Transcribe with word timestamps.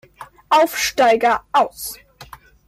Aufsteiger 0.49 1.43
aus. 1.51 1.99